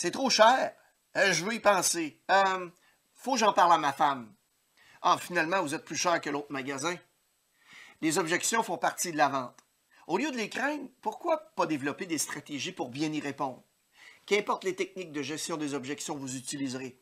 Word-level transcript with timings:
C'est 0.00 0.12
trop 0.12 0.30
cher. 0.30 0.72
Euh, 1.18 1.30
je 1.34 1.44
veux 1.44 1.52
y 1.52 1.60
penser. 1.60 2.22
Euh, 2.30 2.70
faut 3.12 3.34
que 3.34 3.40
j'en 3.40 3.52
parle 3.52 3.74
à 3.74 3.76
ma 3.76 3.92
femme. 3.92 4.32
Ah, 5.02 5.18
finalement, 5.20 5.60
vous 5.60 5.74
êtes 5.74 5.84
plus 5.84 5.98
cher 5.98 6.22
que 6.22 6.30
l'autre 6.30 6.50
magasin. 6.50 6.96
Les 8.00 8.16
objections 8.16 8.62
font 8.62 8.78
partie 8.78 9.12
de 9.12 9.18
la 9.18 9.28
vente. 9.28 9.58
Au 10.06 10.16
lieu 10.16 10.30
de 10.30 10.38
les 10.38 10.48
craindre, 10.48 10.88
pourquoi 11.02 11.52
pas 11.54 11.66
développer 11.66 12.06
des 12.06 12.16
stratégies 12.16 12.72
pour 12.72 12.88
bien 12.88 13.12
y 13.12 13.20
répondre? 13.20 13.62
Qu'importe 14.24 14.64
les 14.64 14.74
techniques 14.74 15.12
de 15.12 15.20
gestion 15.20 15.58
des 15.58 15.74
objections 15.74 16.14
que 16.14 16.20
vous 16.20 16.36
utiliserez. 16.36 16.98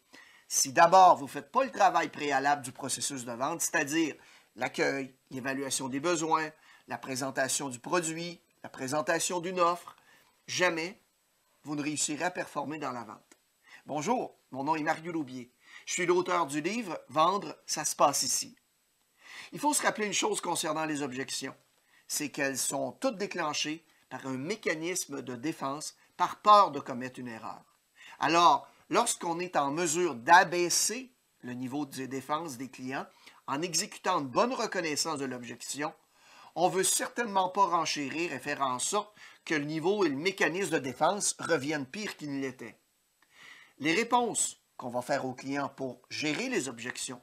Si 0.48 0.72
d'abord 0.72 1.18
vous 1.18 1.26
ne 1.26 1.30
faites 1.30 1.52
pas 1.52 1.62
le 1.62 1.70
travail 1.70 2.08
préalable 2.08 2.62
du 2.62 2.72
processus 2.72 3.24
de 3.24 3.30
vente, 3.30 3.60
c'est-à-dire 3.60 4.16
l'accueil, 4.56 5.14
l'évaluation 5.30 5.88
des 5.88 6.00
besoins, 6.00 6.50
la 6.88 6.98
présentation 6.98 7.68
du 7.68 7.78
produit, 7.78 8.40
la 8.64 8.68
présentation 8.68 9.38
d'une 9.38 9.60
offre, 9.60 9.94
jamais 10.48 11.00
vous 11.68 11.76
ne 11.76 11.82
réussirez 11.82 12.24
à 12.24 12.30
performer 12.30 12.78
dans 12.78 12.92
la 12.92 13.04
vente. 13.04 13.36
Bonjour, 13.84 14.34
mon 14.52 14.64
nom 14.64 14.74
est 14.74 14.82
Mario 14.82 15.12
Loubier. 15.12 15.52
Je 15.84 15.92
suis 15.92 16.06
l'auteur 16.06 16.46
du 16.46 16.62
livre 16.62 16.98
Vendre, 17.10 17.54
ça 17.66 17.84
se 17.84 17.94
passe 17.94 18.22
ici. 18.22 18.56
Il 19.52 19.60
faut 19.60 19.74
se 19.74 19.82
rappeler 19.82 20.06
une 20.06 20.14
chose 20.14 20.40
concernant 20.40 20.86
les 20.86 21.02
objections, 21.02 21.54
c'est 22.06 22.30
qu'elles 22.30 22.56
sont 22.56 22.92
toutes 22.92 23.18
déclenchées 23.18 23.84
par 24.08 24.26
un 24.26 24.38
mécanisme 24.38 25.20
de 25.20 25.36
défense 25.36 25.94
par 26.16 26.40
peur 26.40 26.70
de 26.70 26.80
commettre 26.80 27.20
une 27.20 27.28
erreur. 27.28 27.62
Alors, 28.18 28.66
lorsqu'on 28.88 29.38
est 29.38 29.54
en 29.54 29.70
mesure 29.70 30.14
d'abaisser 30.14 31.12
le 31.42 31.52
niveau 31.52 31.84
de 31.84 32.06
défense 32.06 32.56
des 32.56 32.70
clients 32.70 33.06
en 33.46 33.60
exécutant 33.60 34.20
une 34.20 34.28
bonne 34.28 34.54
reconnaissance 34.54 35.18
de 35.18 35.26
l'objection, 35.26 35.92
on 36.54 36.70
ne 36.70 36.74
veut 36.76 36.84
certainement 36.84 37.50
pas 37.50 37.66
renchérir 37.66 38.32
et 38.32 38.38
faire 38.38 38.62
en 38.62 38.78
sorte 38.78 39.14
que 39.48 39.54
le 39.54 39.64
niveau 39.64 40.04
et 40.04 40.08
le 40.08 40.16
mécanisme 40.16 40.74
de 40.74 40.78
défense 40.78 41.34
reviennent 41.40 41.86
pire 41.86 42.16
qu'ils 42.16 42.34
ne 42.34 42.40
l'étaient. 42.40 42.78
Les 43.78 43.94
réponses 43.94 44.60
qu'on 44.76 44.90
va 44.90 45.02
faire 45.02 45.24
aux 45.24 45.34
clients 45.34 45.70
pour 45.70 46.00
gérer 46.10 46.48
les 46.48 46.68
objections 46.68 47.20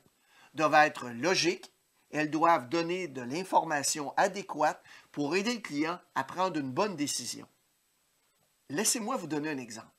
doivent 0.54 0.86
être 0.86 1.10
logiques 1.10 1.72
elles 2.12 2.32
doivent 2.32 2.70
donner 2.70 3.08
de 3.08 3.22
l'information 3.22 4.14
adéquate 4.16 4.82
pour 5.12 5.36
aider 5.36 5.54
le 5.54 5.60
client 5.60 6.00
à 6.16 6.24
prendre 6.24 6.58
une 6.58 6.72
bonne 6.72 6.96
décision. 6.96 7.48
Laissez-moi 8.70 9.18
vous 9.18 9.28
donner 9.28 9.50
un 9.50 9.58
exemple. 9.58 9.90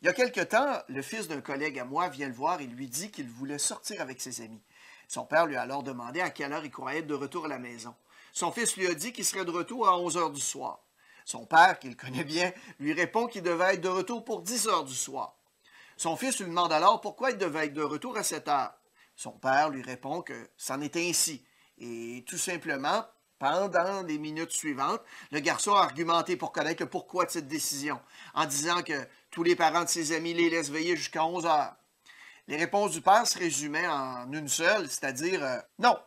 Il 0.00 0.06
y 0.06 0.08
a 0.08 0.14
quelque 0.14 0.40
temps, 0.40 0.80
le 0.88 1.02
fils 1.02 1.28
d'un 1.28 1.40
collègue 1.40 1.78
à 1.78 1.84
moi 1.84 2.08
vient 2.08 2.28
le 2.28 2.34
voir 2.34 2.60
et 2.60 2.66
lui 2.66 2.88
dit 2.88 3.10
qu'il 3.10 3.28
voulait 3.28 3.58
sortir 3.58 4.00
avec 4.00 4.20
ses 4.20 4.40
amis. 4.40 4.62
Son 5.08 5.24
père 5.24 5.46
lui 5.46 5.56
a 5.56 5.62
alors 5.62 5.82
demandé 5.82 6.20
à 6.20 6.30
quelle 6.30 6.52
heure 6.52 6.64
il 6.64 6.70
croyait 6.70 7.00
être 7.00 7.06
de 7.06 7.14
retour 7.14 7.46
à 7.46 7.48
la 7.48 7.58
maison. 7.58 7.94
Son 8.32 8.52
fils 8.52 8.76
lui 8.76 8.86
a 8.86 8.94
dit 8.94 9.12
qu'il 9.12 9.24
serait 9.24 9.44
de 9.44 9.50
retour 9.50 9.88
à 9.88 9.98
11 9.98 10.16
heures 10.16 10.30
du 10.30 10.40
soir. 10.40 10.80
Son 11.28 11.44
père, 11.44 11.78
qu'il 11.78 11.94
connaît 11.94 12.24
bien, 12.24 12.50
lui 12.80 12.94
répond 12.94 13.26
qu'il 13.26 13.42
devait 13.42 13.74
être 13.74 13.82
de 13.82 13.88
retour 13.90 14.24
pour 14.24 14.40
10 14.40 14.66
heures 14.68 14.84
du 14.86 14.94
soir. 14.94 15.36
Son 15.98 16.16
fils 16.16 16.38
lui 16.38 16.46
demande 16.46 16.72
alors 16.72 17.02
pourquoi 17.02 17.32
il 17.32 17.36
devait 17.36 17.66
être 17.66 17.74
de 17.74 17.82
retour 17.82 18.16
à 18.16 18.22
cette 18.22 18.48
heure. 18.48 18.72
Son 19.14 19.32
père 19.32 19.68
lui 19.68 19.82
répond 19.82 20.22
que 20.22 20.48
c'en 20.56 20.80
était 20.80 21.06
ainsi. 21.06 21.44
Et 21.76 22.24
tout 22.26 22.38
simplement, 22.38 23.04
pendant 23.38 24.00
les 24.04 24.16
minutes 24.16 24.52
suivantes, 24.52 25.02
le 25.30 25.40
garçon 25.40 25.74
a 25.74 25.82
argumenté 25.82 26.38
pour 26.38 26.50
connaître 26.50 26.82
le 26.82 26.88
pourquoi 26.88 27.26
de 27.26 27.30
cette 27.30 27.46
décision, 27.46 28.00
en 28.32 28.46
disant 28.46 28.82
que 28.82 29.06
tous 29.30 29.42
les 29.42 29.54
parents 29.54 29.84
de 29.84 29.90
ses 29.90 30.12
amis 30.12 30.32
les 30.32 30.48
laissent 30.48 30.70
veiller 30.70 30.96
jusqu'à 30.96 31.26
11 31.26 31.44
heures. 31.44 31.76
Les 32.46 32.56
réponses 32.56 32.92
du 32.92 33.02
père 33.02 33.26
se 33.26 33.38
résumaient 33.38 33.86
en 33.86 34.32
une 34.32 34.48
seule, 34.48 34.88
c'est-à-dire 34.88 35.44
euh, 35.44 35.58
non. 35.78 35.98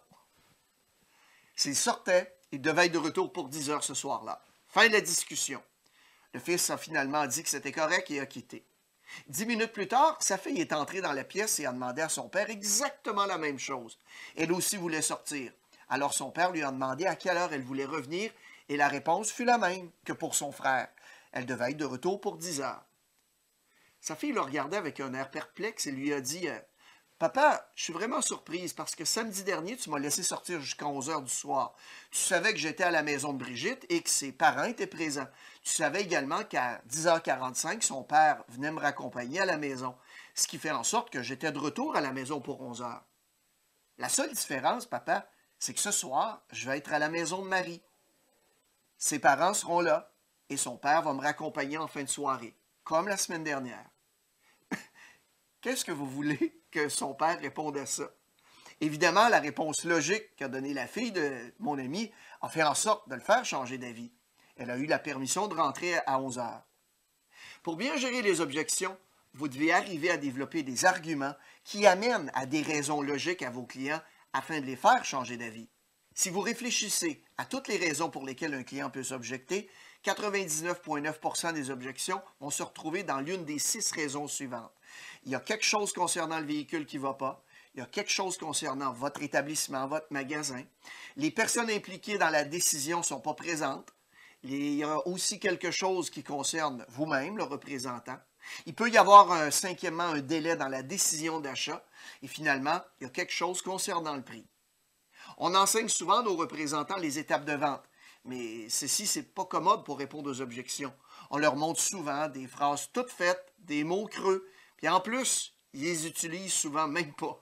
S'il 1.55 1.75
sortait, 1.75 2.35
il 2.51 2.59
devait 2.59 2.87
être 2.87 2.93
de 2.93 2.97
retour 2.97 3.31
pour 3.31 3.49
10 3.49 3.69
heures 3.69 3.83
ce 3.83 3.93
soir-là. 3.93 4.41
Fin 4.71 4.87
de 4.87 4.93
la 4.93 5.01
discussion. 5.01 5.61
Le 6.33 6.39
fils 6.39 6.69
a 6.69 6.77
finalement 6.77 7.27
dit 7.27 7.43
que 7.43 7.49
c'était 7.49 7.73
correct 7.73 8.09
et 8.09 8.21
a 8.21 8.25
quitté. 8.25 8.63
Dix 9.27 9.45
minutes 9.45 9.73
plus 9.73 9.89
tard, 9.89 10.15
sa 10.21 10.37
fille 10.37 10.61
est 10.61 10.71
entrée 10.71 11.01
dans 11.01 11.11
la 11.11 11.25
pièce 11.25 11.59
et 11.59 11.65
a 11.65 11.73
demandé 11.73 12.01
à 12.01 12.07
son 12.07 12.29
père 12.29 12.49
exactement 12.49 13.25
la 13.25 13.37
même 13.37 13.59
chose. 13.59 13.99
Elle 14.37 14.53
aussi 14.53 14.77
voulait 14.77 15.01
sortir. 15.01 15.51
Alors 15.89 16.13
son 16.13 16.31
père 16.31 16.53
lui 16.53 16.63
a 16.63 16.71
demandé 16.71 17.05
à 17.05 17.17
quelle 17.17 17.35
heure 17.35 17.51
elle 17.51 17.63
voulait 17.63 17.83
revenir 17.83 18.31
et 18.69 18.77
la 18.77 18.87
réponse 18.87 19.29
fut 19.29 19.43
la 19.43 19.57
même 19.57 19.91
que 20.05 20.13
pour 20.13 20.35
son 20.35 20.53
frère. 20.53 20.87
Elle 21.33 21.45
devait 21.45 21.71
être 21.71 21.77
de 21.77 21.83
retour 21.83 22.21
pour 22.21 22.37
10 22.37 22.61
heures. 22.61 22.85
Sa 23.99 24.15
fille 24.15 24.31
le 24.31 24.39
regardait 24.39 24.77
avec 24.77 25.01
un 25.01 25.13
air 25.13 25.31
perplexe 25.31 25.85
et 25.85 25.91
lui 25.91 26.13
a 26.13 26.21
dit 26.21 26.47
euh, 26.47 26.57
Papa, 27.21 27.69
je 27.75 27.83
suis 27.83 27.93
vraiment 27.93 28.19
surprise 28.19 28.73
parce 28.73 28.95
que 28.95 29.05
samedi 29.05 29.43
dernier, 29.43 29.77
tu 29.77 29.91
m'as 29.91 29.99
laissé 29.99 30.23
sortir 30.23 30.59
jusqu'à 30.59 30.87
11 30.87 31.11
heures 31.11 31.21
du 31.21 31.31
soir. 31.31 31.75
Tu 32.09 32.17
savais 32.17 32.51
que 32.51 32.57
j'étais 32.57 32.83
à 32.83 32.89
la 32.89 33.03
maison 33.03 33.31
de 33.31 33.37
Brigitte 33.37 33.85
et 33.89 34.01
que 34.01 34.09
ses 34.09 34.31
parents 34.31 34.63
étaient 34.63 34.87
présents. 34.87 35.27
Tu 35.61 35.71
savais 35.71 36.01
également 36.01 36.43
qu'à 36.43 36.81
10h45, 36.89 37.83
son 37.83 38.01
père 38.01 38.43
venait 38.49 38.71
me 38.71 38.79
raccompagner 38.79 39.39
à 39.39 39.45
la 39.45 39.57
maison, 39.57 39.95
ce 40.33 40.47
qui 40.47 40.57
fait 40.57 40.71
en 40.71 40.83
sorte 40.83 41.11
que 41.11 41.21
j'étais 41.21 41.51
de 41.51 41.59
retour 41.59 41.95
à 41.95 42.01
la 42.01 42.11
maison 42.11 42.41
pour 42.41 42.59
11 42.59 42.81
heures. 42.81 43.03
La 43.99 44.09
seule 44.09 44.33
différence, 44.33 44.87
papa, 44.87 45.29
c'est 45.59 45.75
que 45.75 45.79
ce 45.79 45.91
soir, 45.91 46.41
je 46.51 46.67
vais 46.67 46.79
être 46.79 46.91
à 46.91 46.97
la 46.97 47.09
maison 47.09 47.43
de 47.43 47.47
Marie. 47.47 47.83
Ses 48.97 49.19
parents 49.19 49.53
seront 49.53 49.81
là 49.81 50.11
et 50.49 50.57
son 50.57 50.75
père 50.75 51.03
va 51.03 51.13
me 51.13 51.21
raccompagner 51.21 51.77
en 51.77 51.87
fin 51.87 52.01
de 52.01 52.09
soirée, 52.09 52.55
comme 52.83 53.07
la 53.07 53.17
semaine 53.17 53.43
dernière. 53.43 53.90
Qu'est-ce 55.61 55.85
que 55.85 55.91
vous 55.91 56.07
voulez 56.07 56.59
que 56.71 56.89
son 56.89 57.13
père 57.13 57.39
réponde 57.39 57.77
à 57.77 57.85
ça? 57.85 58.09
Évidemment, 58.79 59.29
la 59.29 59.39
réponse 59.39 59.83
logique 59.83 60.35
qu'a 60.35 60.47
donnée 60.47 60.73
la 60.73 60.87
fille 60.87 61.11
de 61.11 61.53
mon 61.59 61.77
ami 61.77 62.11
a 62.41 62.49
fait 62.49 62.63
en 62.63 62.73
sorte 62.73 63.07
de 63.09 63.13
le 63.13 63.21
faire 63.21 63.45
changer 63.45 63.77
d'avis. 63.77 64.11
Elle 64.57 64.71
a 64.71 64.77
eu 64.77 64.87
la 64.87 64.97
permission 64.97 65.47
de 65.47 65.53
rentrer 65.53 65.95
à 66.07 66.19
11 66.19 66.39
heures. 66.39 66.63
Pour 67.61 67.75
bien 67.75 67.95
gérer 67.95 68.23
les 68.23 68.41
objections, 68.41 68.97
vous 69.35 69.47
devez 69.47 69.71
arriver 69.71 70.09
à 70.09 70.17
développer 70.17 70.63
des 70.63 70.85
arguments 70.85 71.35
qui 71.63 71.85
amènent 71.85 72.31
à 72.33 72.47
des 72.47 72.63
raisons 72.63 73.03
logiques 73.03 73.43
à 73.43 73.51
vos 73.51 73.65
clients 73.65 74.01
afin 74.33 74.61
de 74.61 74.65
les 74.65 74.75
faire 74.75 75.05
changer 75.05 75.37
d'avis. 75.37 75.69
Si 76.15 76.31
vous 76.31 76.41
réfléchissez 76.41 77.23
à 77.37 77.45
toutes 77.45 77.67
les 77.67 77.77
raisons 77.77 78.09
pour 78.09 78.25
lesquelles 78.25 78.55
un 78.55 78.63
client 78.63 78.89
peut 78.89 79.03
s'objecter, 79.03 79.69
99,9% 80.03 81.53
des 81.53 81.69
objections 81.69 82.21
vont 82.39 82.49
se 82.49 82.63
retrouver 82.63 83.03
dans 83.03 83.19
l'une 83.19 83.45
des 83.45 83.59
six 83.59 83.91
raisons 83.91 84.27
suivantes. 84.27 84.73
Il 85.23 85.31
y 85.31 85.35
a 85.35 85.39
quelque 85.39 85.65
chose 85.65 85.93
concernant 85.93 86.39
le 86.39 86.45
véhicule 86.45 86.85
qui 86.85 86.97
ne 86.97 87.03
va 87.03 87.13
pas. 87.13 87.43
Il 87.73 87.79
y 87.79 87.83
a 87.83 87.85
quelque 87.85 88.11
chose 88.11 88.37
concernant 88.37 88.91
votre 88.91 89.21
établissement, 89.21 89.87
votre 89.87 90.07
magasin. 90.09 90.63
Les 91.15 91.31
personnes 91.31 91.69
impliquées 91.69 92.17
dans 92.17 92.29
la 92.29 92.43
décision 92.43 92.99
ne 92.99 93.03
sont 93.03 93.21
pas 93.21 93.33
présentes. 93.33 93.93
Il 94.43 94.73
y 94.73 94.83
a 94.83 95.07
aussi 95.07 95.39
quelque 95.39 95.71
chose 95.71 96.09
qui 96.09 96.23
concerne 96.23 96.85
vous-même, 96.89 97.37
le 97.37 97.43
représentant. 97.43 98.17
Il 98.65 98.73
peut 98.73 98.89
y 98.89 98.97
avoir 98.97 99.53
cinquièmement 99.53 100.03
un 100.03 100.19
délai 100.19 100.55
dans 100.55 100.67
la 100.67 100.81
décision 100.81 101.39
d'achat. 101.39 101.85
Et 102.23 102.27
finalement, 102.27 102.81
il 102.99 103.03
y 103.03 103.07
a 103.07 103.11
quelque 103.11 103.31
chose 103.31 103.61
concernant 103.61 104.15
le 104.15 104.23
prix. 104.23 104.45
On 105.37 105.55
enseigne 105.55 105.87
souvent 105.87 106.23
nos 106.23 106.35
représentants 106.35 106.97
les 106.97 107.19
étapes 107.19 107.45
de 107.45 107.53
vente, 107.53 107.83
mais 108.25 108.67
ceci, 108.69 109.09
n'est 109.15 109.23
pas 109.23 109.45
commode 109.45 109.85
pour 109.85 109.97
répondre 109.97 110.29
aux 110.29 110.41
objections. 110.41 110.93
On 111.29 111.37
leur 111.37 111.55
montre 111.55 111.79
souvent 111.79 112.27
des 112.27 112.47
phrases 112.47 112.89
toutes 112.91 113.11
faites, 113.11 113.53
des 113.59 113.83
mots 113.83 114.07
creux, 114.07 114.47
puis 114.81 114.89
en 114.89 114.99
plus, 114.99 115.53
ils 115.73 115.83
les 115.83 116.07
utilisent 116.07 116.53
souvent 116.53 116.87
même 116.87 117.13
pas. 117.13 117.39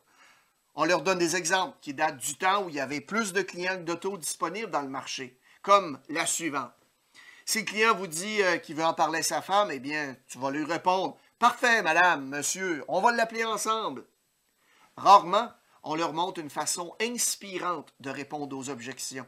On 0.76 0.84
leur 0.84 1.02
donne 1.02 1.20
des 1.20 1.38
exemples 1.38 1.78
qui 1.82 1.94
datent 1.94 2.18
du 2.18 2.36
temps 2.36 2.66
où 2.66 2.70
il 2.70 2.76
y 2.76 2.82
avait 2.82 3.00
plus 3.00 3.32
de 3.32 3.42
clients 3.42 3.78
que 3.78 3.84
d'auto 3.84 4.18
disponibles 4.18 4.70
dans 4.70 4.82
le 4.82 4.90
marché, 4.90 5.40
comme 5.62 6.00
la 6.10 6.26
suivante. 6.26 6.74
Si 7.46 7.60
le 7.60 7.66
client 7.66 7.96
vous 7.96 8.08
dit 8.08 8.44
euh, 8.44 8.58
qu'il 8.58 8.76
veut 8.76 8.84
en 8.84 8.94
parler 8.94 9.20
à 9.20 9.24
sa 9.24 9.42
femme, 9.42 9.72
eh 9.72 9.80
bien, 9.80 10.18
tu 10.28 10.38
vas 10.38 10.52
lui 10.52 10.66
répondre 10.66 11.18
Parfait, 11.40 11.82
madame, 11.82 12.28
monsieur, 12.28 12.84
on 12.90 13.00
va 13.00 13.14
l'appeler 13.14 13.46
ensemble. 13.46 14.06
Rarement, 14.98 15.50
on 15.84 15.96
leur 15.96 16.12
montre 16.12 16.42
une 16.42 16.50
façon 16.50 16.94
inspirante 17.02 17.94
de 18.02 18.10
répondre 18.10 18.56
aux 18.56 18.70
objections. 18.70 19.26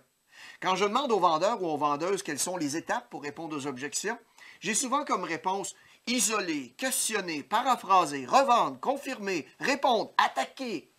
Quand 0.62 0.76
je 0.76 0.84
demande 0.84 1.12
aux 1.14 1.20
vendeurs 1.20 1.64
ou 1.64 1.68
aux 1.68 1.78
vendeuses 1.78 2.24
quelles 2.24 2.40
sont 2.40 2.58
les 2.58 2.76
étapes 2.76 3.10
pour 3.10 3.24
répondre 3.24 3.56
aux 3.56 3.68
objections, 3.68 4.20
j'ai 4.60 4.76
souvent 4.76 5.06
comme 5.06 5.24
réponse 5.24 5.76
isoler, 6.08 6.72
questionner, 6.78 7.44
paraphraser, 7.44 8.26
revendre, 8.26 8.80
confirmer, 8.80 9.48
répondre, 9.60 10.14
attaquer. 10.18 10.92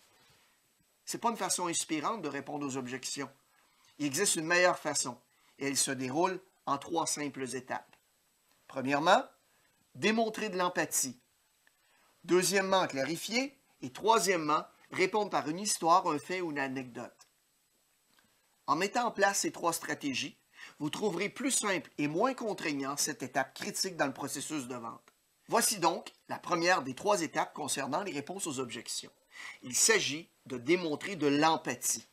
Ce 1.05 1.17
n'est 1.17 1.21
pas 1.21 1.29
une 1.29 1.37
façon 1.37 1.67
inspirante 1.67 2.21
de 2.21 2.29
répondre 2.29 2.65
aux 2.65 2.77
objections. 2.77 3.29
Il 3.99 4.05
existe 4.05 4.35
une 4.35 4.47
meilleure 4.47 4.79
façon 4.79 5.17
et 5.59 5.67
elle 5.67 5.77
se 5.77 5.91
déroule 5.91 6.41
en 6.65 6.77
trois 6.77 7.05
simples 7.05 7.55
étapes. 7.55 7.95
Premièrement, 8.67 9.23
démontrer 9.95 10.49
de 10.49 10.57
l'empathie. 10.57 11.19
Deuxièmement, 12.23 12.87
clarifier. 12.87 13.57
Et 13.81 13.91
troisièmement, 13.91 14.65
répondre 14.91 15.29
par 15.29 15.49
une 15.49 15.59
histoire, 15.59 16.07
un 16.07 16.17
fait 16.17 16.39
ou 16.39 16.51
une 16.51 16.59
anecdote. 16.59 17.27
En 18.65 18.77
mettant 18.77 19.07
en 19.07 19.11
place 19.11 19.39
ces 19.39 19.51
trois 19.51 19.73
stratégies, 19.73 20.37
vous 20.79 20.89
trouverez 20.89 21.29
plus 21.29 21.51
simple 21.51 21.89
et 21.97 22.07
moins 22.07 22.33
contraignant 22.33 22.97
cette 22.97 23.23
étape 23.23 23.53
critique 23.53 23.97
dans 23.97 24.07
le 24.07 24.13
processus 24.13 24.67
de 24.67 24.75
vente. 24.75 25.13
Voici 25.47 25.79
donc 25.79 26.11
la 26.29 26.39
première 26.39 26.81
des 26.81 26.93
trois 26.93 27.21
étapes 27.21 27.53
concernant 27.53 28.03
les 28.03 28.13
réponses 28.13 28.47
aux 28.47 28.59
objections. 28.59 29.11
Il 29.61 29.75
s'agit 29.75 30.29
de 30.45 30.57
démontrer 30.57 31.15
de 31.15 31.27
l'empathie. 31.27 32.07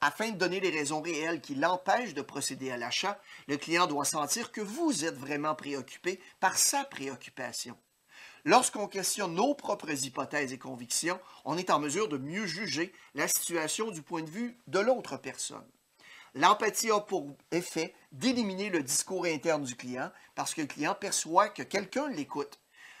Afin 0.00 0.30
de 0.30 0.36
donner 0.36 0.60
les 0.60 0.70
raisons 0.70 1.00
réelles 1.00 1.40
qui 1.40 1.54
l'empêchent 1.54 2.14
de 2.14 2.22
procéder 2.22 2.70
à 2.70 2.76
l'achat, 2.76 3.20
le 3.48 3.56
client 3.56 3.86
doit 3.86 4.04
sentir 4.04 4.52
que 4.52 4.60
vous 4.60 5.04
êtes 5.04 5.16
vraiment 5.16 5.54
préoccupé 5.54 6.20
par 6.40 6.58
sa 6.58 6.84
préoccupation. 6.84 7.76
Lorsqu'on 8.44 8.88
questionne 8.88 9.34
nos 9.34 9.54
propres 9.54 10.04
hypothèses 10.04 10.52
et 10.52 10.58
convictions, 10.58 11.18
on 11.46 11.56
est 11.56 11.70
en 11.70 11.78
mesure 11.78 12.08
de 12.08 12.18
mieux 12.18 12.44
juger 12.44 12.92
la 13.14 13.28
situation 13.28 13.90
du 13.90 14.02
point 14.02 14.22
de 14.22 14.28
vue 14.28 14.58
de 14.66 14.80
l'autre 14.80 15.16
personne. 15.16 15.66
L'empathie 16.36 16.90
a 16.90 17.00
pour 17.00 17.36
effet 17.52 17.94
d'éliminer 18.10 18.68
le 18.68 18.82
discours 18.82 19.24
interne 19.24 19.62
du 19.62 19.76
client 19.76 20.10
parce 20.34 20.52
que 20.52 20.62
le 20.62 20.66
client 20.66 20.96
perçoit 20.96 21.48
que 21.48 21.62
quelqu'un 21.62 22.08
l'écoute. 22.08 22.58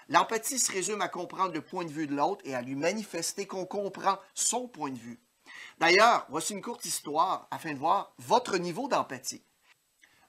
L'empathie 0.08 0.60
se 0.60 0.70
résume 0.70 1.00
à 1.00 1.08
comprendre 1.08 1.52
le 1.52 1.60
point 1.60 1.84
de 1.84 1.90
vue 1.90 2.06
de 2.06 2.14
l'autre 2.14 2.42
et 2.44 2.54
à 2.54 2.62
lui 2.62 2.76
manifester 2.76 3.46
qu'on 3.46 3.66
comprend 3.66 4.18
son 4.34 4.68
point 4.68 4.90
de 4.90 4.98
vue. 4.98 5.18
D'ailleurs, 5.78 6.26
voici 6.28 6.52
une 6.52 6.62
courte 6.62 6.84
histoire 6.84 7.48
afin 7.50 7.72
de 7.72 7.78
voir 7.78 8.14
votre 8.18 8.56
niveau 8.56 8.86
d'empathie. 8.86 9.42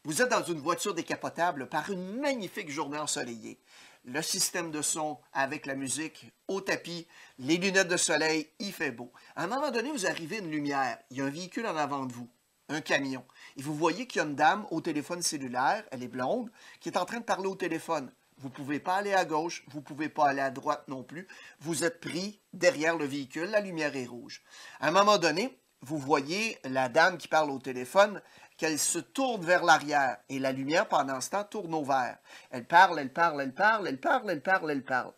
Vous 0.04 0.22
êtes 0.22 0.30
dans 0.30 0.44
une 0.44 0.60
voiture 0.60 0.96
décapotable 0.96 1.68
par 1.70 1.92
une 1.92 2.20
magnifique 2.20 2.70
journée 2.70 2.98
ensoleillée. 2.98 3.60
Le 4.04 4.22
système 4.22 4.72
de 4.72 4.82
son 4.82 5.20
avec 5.34 5.66
la 5.66 5.76
musique 5.76 6.32
au 6.48 6.62
tapis, 6.62 7.08
les 7.40 7.58
lunettes 7.58 7.88
de 7.88 7.98
soleil, 7.98 8.50
il 8.60 8.72
fait 8.72 8.92
beau. 8.92 9.12
À 9.36 9.44
un 9.44 9.48
moment 9.48 9.72
donné, 9.72 9.92
vous 9.92 10.06
arrivez 10.06 10.38
à 10.38 10.40
une 10.40 10.52
lumière. 10.52 11.00
Il 11.10 11.18
y 11.18 11.22
a 11.22 11.26
un 11.26 11.30
véhicule 11.30 11.66
en 11.66 11.76
avant 11.76 12.06
de 12.06 12.14
vous, 12.14 12.30
un 12.70 12.82
camion. 12.82 13.26
Et 13.58 13.62
vous 13.62 13.76
voyez 13.76 14.08
qu'il 14.08 14.22
y 14.22 14.26
a 14.26 14.28
une 14.28 14.36
dame 14.36 14.66
au 14.72 14.82
téléphone 14.82 15.22
cellulaire, 15.22 15.84
elle 15.92 16.04
est 16.04 16.08
blonde, 16.08 16.50
qui 16.80 16.90
est 16.90 16.98
en 16.98 17.06
train 17.06 17.20
de 17.20 17.26
parler 17.26 17.48
au 17.48 17.56
téléphone. 17.56 18.12
Vous 18.38 18.50
ne 18.50 18.54
pouvez 18.54 18.80
pas 18.80 18.98
aller 18.98 19.14
à 19.14 19.24
gauche, 19.24 19.64
vous 19.70 19.80
ne 19.80 19.84
pouvez 19.84 20.10
pas 20.10 20.28
aller 20.28 20.42
à 20.42 20.52
droite 20.52 20.88
non 20.88 21.04
plus. 21.04 21.28
Vous 21.60 21.86
êtes 21.86 22.02
pris 22.02 22.42
derrière 22.54 22.98
le 22.98 23.06
véhicule, 23.06 23.50
la 23.50 23.62
lumière 23.62 23.96
est 23.96 24.06
rouge. 24.06 24.44
À 24.80 24.90
un 24.90 24.92
moment 24.92 25.18
donné, 25.18 25.58
vous 25.82 25.98
voyez 25.98 26.58
la 26.64 26.90
dame 26.90 27.18
qui 27.18 27.28
parle 27.28 27.52
au 27.52 27.60
téléphone, 27.60 28.22
qu'elle 28.58 28.80
se 28.80 29.00
tourne 29.00 29.46
vers 29.46 29.64
l'arrière 29.64 30.18
et 30.30 30.40
la 30.40 30.52
lumière, 30.52 30.88
pendant 30.88 31.22
ce 31.22 31.30
temps, 31.30 31.44
tourne 31.44 31.74
au 31.74 31.84
vert. 31.84 32.18
Elle 32.50 32.66
parle, 32.66 33.00
elle 33.00 33.14
parle, 33.14 33.42
elle 33.42 33.54
parle, 33.54 33.88
elle 33.88 34.00
parle, 34.00 34.30
elle 34.30 34.42
parle, 34.42 34.72
elle 34.72 34.84
parle. 34.84 35.14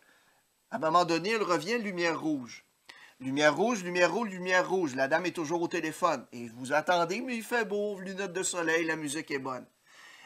À 0.70 0.76
un 0.76 0.80
moment 0.80 1.04
donné, 1.04 1.30
elle 1.30 1.42
revient, 1.42 1.78
lumière 1.78 2.20
rouge. 2.20 2.67
Lumière 3.20 3.56
rouge, 3.56 3.82
lumière 3.82 4.12
rouge, 4.12 4.28
lumière 4.28 4.68
rouge. 4.68 4.94
La 4.94 5.08
dame 5.08 5.26
est 5.26 5.32
toujours 5.32 5.62
au 5.62 5.66
téléphone. 5.66 6.24
Et 6.30 6.48
vous 6.50 6.72
attendez, 6.72 7.20
mais 7.20 7.36
il 7.36 7.42
fait 7.42 7.64
beau, 7.64 7.98
lunettes 7.98 8.32
de 8.32 8.44
soleil, 8.44 8.84
la 8.84 8.94
musique 8.94 9.32
est 9.32 9.40
bonne. 9.40 9.66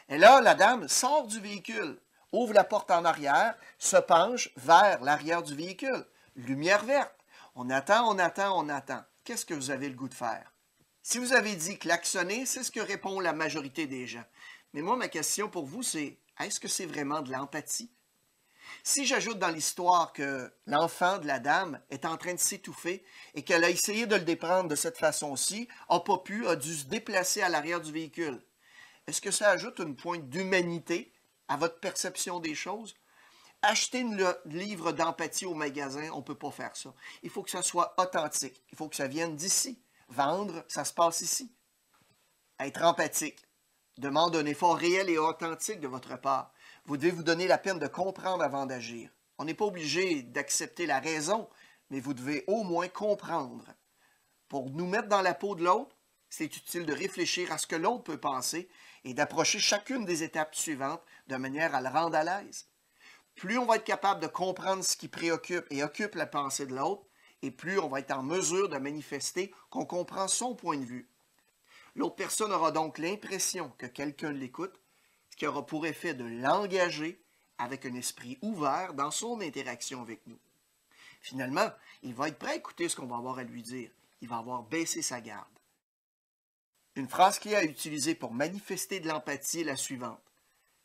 Et 0.09 0.19
là, 0.19 0.41
la 0.41 0.53
dame 0.53 0.87
sort 0.87 1.25
du 1.25 1.39
véhicule, 1.39 1.99
ouvre 2.31 2.53
la 2.53 2.63
porte 2.63 2.91
en 2.91 3.03
arrière, 3.03 3.55
se 3.79 3.97
penche 3.97 4.51
vers 4.57 5.01
l'arrière 5.01 5.41
du 5.41 5.55
véhicule. 5.55 6.05
Lumière 6.35 6.85
verte. 6.85 7.15
On 7.55 7.71
attend, 7.71 8.07
on 8.13 8.19
attend, 8.19 8.59
on 8.59 8.69
attend. 8.69 9.03
Qu'est-ce 9.23 9.45
que 9.45 9.55
vous 9.55 9.71
avez 9.71 9.89
le 9.89 9.95
goût 9.95 10.09
de 10.09 10.13
faire? 10.13 10.53
Si 11.01 11.17
vous 11.17 11.33
avez 11.33 11.55
dit 11.55 11.79
klaxonner, 11.79 12.45
c'est 12.45 12.63
ce 12.63 12.71
que 12.71 12.79
répond 12.79 13.19
la 13.19 13.33
majorité 13.33 13.87
des 13.87 14.05
gens. 14.05 14.25
Mais 14.73 14.83
moi, 14.83 14.97
ma 14.97 15.07
question 15.07 15.49
pour 15.49 15.65
vous, 15.65 15.81
c'est 15.81 16.19
est-ce 16.39 16.59
que 16.59 16.67
c'est 16.67 16.85
vraiment 16.85 17.21
de 17.21 17.31
l'empathie? 17.31 17.91
Si 18.81 19.05
j'ajoute 19.05 19.39
dans 19.39 19.49
l'histoire 19.49 20.13
que 20.13 20.51
l'enfant 20.65 21.17
de 21.19 21.27
la 21.27 21.39
dame 21.39 21.79
est 21.89 22.05
en 22.05 22.17
train 22.17 22.33
de 22.33 22.39
s'étouffer 22.39 23.05
et 23.35 23.43
qu'elle 23.43 23.63
a 23.63 23.69
essayé 23.69 24.07
de 24.07 24.15
le 24.15 24.23
déprendre 24.23 24.69
de 24.69 24.75
cette 24.75 24.97
façon-ci, 24.97 25.67
n'a 25.89 25.99
pas 25.99 26.17
pu, 26.17 26.47
a 26.47 26.55
dû 26.55 26.73
se 26.75 26.85
déplacer 26.85 27.41
à 27.41 27.49
l'arrière 27.49 27.81
du 27.81 27.91
véhicule, 27.91 28.41
est-ce 29.07 29.21
que 29.21 29.31
ça 29.31 29.49
ajoute 29.49 29.79
une 29.79 29.95
pointe 29.95 30.29
d'humanité 30.29 31.11
à 31.47 31.57
votre 31.57 31.79
perception 31.79 32.39
des 32.39 32.55
choses? 32.55 32.95
Acheter 33.61 34.01
un 34.01 34.35
livre 34.45 34.91
d'empathie 34.91 35.45
au 35.45 35.53
magasin, 35.53 36.09
on 36.13 36.17
ne 36.17 36.23
peut 36.23 36.35
pas 36.35 36.51
faire 36.51 36.75
ça. 36.75 36.93
Il 37.21 37.29
faut 37.29 37.43
que 37.43 37.51
ça 37.51 37.61
soit 37.61 37.93
authentique. 37.97 38.61
Il 38.71 38.77
faut 38.77 38.89
que 38.89 38.95
ça 38.95 39.07
vienne 39.07 39.35
d'ici. 39.35 39.81
Vendre, 40.09 40.65
ça 40.67 40.83
se 40.85 40.93
passe 40.93 41.21
ici. 41.21 41.53
Être 42.59 42.83
empathique 42.83 43.45
demande 43.97 44.35
un 44.35 44.45
effort 44.45 44.75
réel 44.75 45.09
et 45.09 45.17
authentique 45.17 45.79
de 45.79 45.87
votre 45.87 46.19
part. 46.19 46.53
Vous 46.85 46.97
devez 46.97 47.11
vous 47.11 47.23
donner 47.23 47.47
la 47.47 47.57
peine 47.57 47.79
de 47.79 47.87
comprendre 47.87 48.43
avant 48.43 48.65
d'agir. 48.65 49.09
On 49.37 49.45
n'est 49.45 49.53
pas 49.53 49.65
obligé 49.65 50.21
d'accepter 50.21 50.85
la 50.85 50.99
raison, 50.99 51.49
mais 51.89 52.01
vous 52.01 52.13
devez 52.13 52.43
au 52.47 52.63
moins 52.63 52.89
comprendre. 52.89 53.65
Pour 54.49 54.69
nous 54.69 54.85
mettre 54.85 55.07
dans 55.07 55.21
la 55.21 55.33
peau 55.33 55.55
de 55.55 55.63
l'autre, 55.63 55.95
c'est 56.29 56.57
utile 56.57 56.85
de 56.85 56.93
réfléchir 56.93 57.51
à 57.51 57.57
ce 57.57 57.67
que 57.67 57.75
l'autre 57.75 58.03
peut 58.03 58.19
penser 58.19 58.67
et 59.05 59.13
d'approcher 59.13 59.59
chacune 59.59 60.03
des 60.03 60.23
étapes 60.23 60.55
suivantes 60.55 61.01
de 61.27 61.37
manière 61.37 61.73
à 61.73 61.81
le 61.81 61.89
rendre 61.89 62.17
à 62.17 62.23
l'aise. 62.23 62.67
Plus 63.35 63.57
on 63.57 63.65
va 63.65 63.77
être 63.77 63.83
capable 63.83 64.21
de 64.21 64.27
comprendre 64.27 64.83
ce 64.83 64.97
qui 64.97 65.07
préoccupe 65.07 65.65
et 65.69 65.83
occupe 65.83 66.15
la 66.15 66.25
pensée 66.25 66.65
de 66.65 66.75
l'autre, 66.75 67.05
et 67.41 67.51
plus 67.51 67.79
on 67.79 67.87
va 67.87 67.99
être 67.99 68.11
en 68.11 68.23
mesure 68.23 68.67
de 68.69 68.77
manifester 68.77 69.53
qu'on 69.69 69.85
comprend 69.85 70.27
son 70.27 70.55
point 70.55 70.77
de 70.77 70.85
vue. 70.85 71.09
L'autre 71.95 72.15
personne 72.15 72.51
aura 72.51 72.71
donc 72.71 72.97
l'impression 72.97 73.71
que 73.77 73.85
quelqu'un 73.85 74.31
l'écoute, 74.31 74.79
ce 75.33 75.35
qui 75.35 75.47
aura 75.47 75.65
pour 75.65 75.87
effet 75.87 76.13
de 76.13 76.25
l'engager 76.25 77.19
avec 77.57 77.87
un 77.87 77.95
esprit 77.95 78.37
ouvert 78.43 78.93
dans 78.93 79.09
son 79.09 79.41
interaction 79.41 80.03
avec 80.03 80.21
nous. 80.27 80.37
Finalement, 81.21 81.71
il 82.03 82.13
va 82.13 82.27
être 82.27 82.37
prêt 82.37 82.51
à 82.51 82.55
écouter 82.55 82.87
ce 82.87 82.95
qu'on 82.95 83.07
va 83.07 83.17
avoir 83.17 83.39
à 83.39 83.43
lui 83.43 83.63
dire. 83.63 83.89
Il 84.21 84.27
va 84.27 84.37
avoir 84.37 84.61
baissé 84.61 85.01
sa 85.01 85.21
garde. 85.21 85.47
Une 86.93 87.09
phrase 87.09 87.39
clé 87.39 87.55
à 87.55 87.63
utiliser 87.63 88.13
pour 88.13 88.31
manifester 88.31 88.99
de 88.99 89.07
l'empathie 89.07 89.61
est 89.61 89.63
la 89.63 89.75
suivante. 89.75 90.21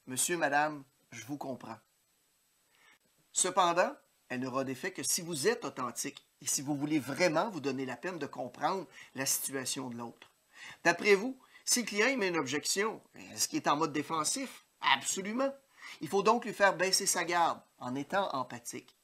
Monsieur, 0.06 0.39
Madame, 0.39 0.83
je 1.11 1.27
vous 1.27 1.37
comprends. 1.37 1.79
Cependant, 3.33 3.95
elle 4.31 4.41
n'aura 4.41 4.65
d'effet 4.65 4.93
que 4.93 5.03
si 5.03 5.21
vous 5.21 5.47
êtes 5.47 5.67
authentique 5.67 6.27
et 6.41 6.47
si 6.47 6.62
vous 6.62 6.75
voulez 6.75 7.00
vraiment 7.00 7.50
vous 7.50 7.61
donner 7.61 7.85
la 7.85 7.99
peine 7.99 8.19
de 8.19 8.27
comprendre 8.27 8.87
la 9.15 9.27
situation 9.27 9.91
de 9.91 9.99
l'autre. 9.99 10.31
D'après 10.85 11.17
vous, 11.17 11.39
si 11.69 11.81
le 11.81 11.87
client 11.87 12.06
émet 12.06 12.29
une 12.29 12.38
objection, 12.38 13.03
est-ce 13.15 13.47
qu'il 13.47 13.59
est 13.59 13.69
en 13.69 13.76
mode 13.76 13.93
défensif? 13.93 14.65
Absolument. 14.81 15.55
Il 16.00 16.09
faut 16.09 16.23
donc 16.23 16.47
lui 16.47 16.55
faire 16.55 16.75
baisser 16.75 17.05
sa 17.05 17.25
garde 17.25 17.61
en 17.79 17.94
étant 17.94 18.35
empathique. 18.35 18.97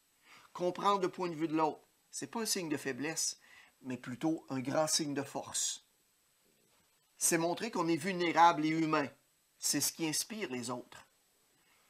Comprendre 0.55 1.02
le 1.02 1.11
point 1.11 1.28
de 1.28 1.34
vue 1.34 1.46
de 1.46 1.55
l'autre, 1.55 1.87
ce 2.11 2.25
n'est 2.25 2.31
pas 2.31 2.40
un 2.40 2.46
signe 2.46 2.70
de 2.70 2.78
faiblesse, 2.78 3.38
mais 3.82 3.99
plutôt 3.99 4.46
un 4.49 4.61
grand 4.61 4.87
signe 4.87 5.12
de 5.12 5.22
force. 5.22 5.84
C'est 7.19 7.37
montrer 7.37 7.70
qu'on 7.70 7.87
est 7.87 7.96
vulnérable 7.96 8.64
et 8.64 8.70
humain. 8.70 9.08
C'est 9.58 9.82
ce 9.82 9.93
qui 9.93 10.08
inspire 10.08 10.49
les 10.50 10.70
autres. 10.70 11.06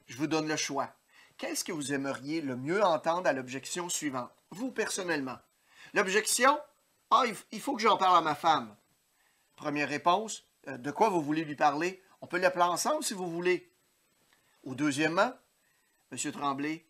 Je 0.06 0.16
vous 0.16 0.26
donne 0.26 0.48
le 0.48 0.56
choix. 0.56 0.92
Qu'est-ce 1.38 1.62
que 1.62 1.72
vous 1.72 1.92
aimeriez 1.92 2.40
le 2.40 2.56
mieux 2.56 2.82
entendre 2.82 3.28
à 3.28 3.32
l'objection 3.32 3.88
suivante? 3.88 4.32
Vous, 4.50 4.72
personnellement. 4.72 5.38
L'objection, 5.92 6.58
ah, 7.12 7.22
il 7.52 7.60
faut 7.60 7.76
que 7.76 7.82
j'en 7.82 7.96
parle 7.96 8.16
à 8.16 8.22
ma 8.22 8.34
femme. 8.34 8.74
Première 9.54 9.88
réponse, 9.88 10.44
de 10.66 10.90
quoi 10.90 11.08
vous 11.08 11.22
voulez 11.22 11.44
lui 11.44 11.56
parler? 11.56 12.02
On 12.20 12.26
peut 12.26 12.38
l'appeler 12.38 12.64
ensemble 12.64 13.04
si 13.04 13.14
vous 13.14 13.30
voulez. 13.30 13.70
Ou 14.62 14.74
deuxièmement, 14.74 15.32
M. 16.10 16.32
Tremblay, 16.32 16.86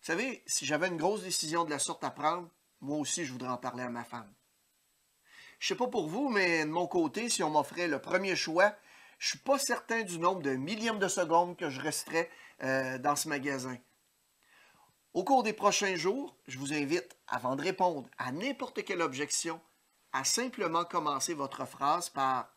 vous 0.00 0.06
savez, 0.06 0.42
si 0.46 0.66
j'avais 0.66 0.88
une 0.88 0.96
grosse 0.96 1.22
décision 1.22 1.64
de 1.64 1.70
la 1.70 1.78
sorte 1.78 2.04
à 2.04 2.10
prendre, 2.10 2.48
moi 2.80 2.98
aussi, 2.98 3.24
je 3.24 3.32
voudrais 3.32 3.48
en 3.48 3.56
parler 3.56 3.82
à 3.82 3.88
ma 3.88 4.04
femme. 4.04 4.32
Je 5.58 5.72
ne 5.72 5.76
sais 5.76 5.84
pas 5.84 5.90
pour 5.90 6.08
vous, 6.08 6.28
mais 6.28 6.64
de 6.64 6.70
mon 6.70 6.86
côté, 6.86 7.28
si 7.28 7.42
on 7.42 7.50
m'offrait 7.50 7.88
le 7.88 8.00
premier 8.00 8.36
choix, 8.36 8.74
je 9.18 9.26
ne 9.26 9.30
suis 9.30 9.38
pas 9.38 9.58
certain 9.58 10.02
du 10.02 10.18
nombre 10.18 10.42
de 10.42 10.54
millièmes 10.54 10.98
de 10.98 11.08
secondes 11.08 11.56
que 11.56 11.70
je 11.70 11.80
resterais 11.80 12.30
euh, 12.62 12.98
dans 12.98 13.16
ce 13.16 13.28
magasin. 13.28 13.78
Au 15.14 15.24
cours 15.24 15.42
des 15.42 15.54
prochains 15.54 15.96
jours, 15.96 16.36
je 16.46 16.58
vous 16.58 16.74
invite, 16.74 17.16
avant 17.26 17.56
de 17.56 17.62
répondre 17.62 18.08
à 18.18 18.32
n'importe 18.32 18.84
quelle 18.84 19.00
objection, 19.00 19.60
à 20.12 20.24
simplement 20.24 20.84
commencer 20.84 21.32
votre 21.32 21.64
phrase 21.64 22.10
par 22.10 22.54